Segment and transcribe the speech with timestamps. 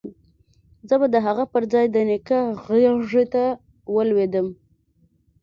[0.87, 3.43] زه به د هغه پر ځاى د نيکه غېږې ته
[3.95, 4.47] ولوېدم.